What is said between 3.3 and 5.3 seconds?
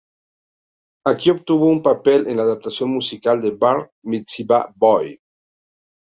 de "Bar Mitzvah Boy".